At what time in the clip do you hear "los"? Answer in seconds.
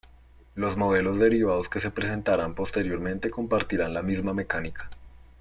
0.55-0.77